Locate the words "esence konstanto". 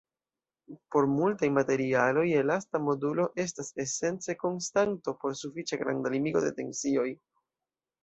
3.87-5.17